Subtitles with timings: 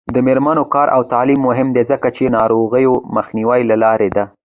[0.13, 4.23] د میرمنو کار او تعلیم مهم دی ځکه چې ناروغیو مخنیوي لاره ده.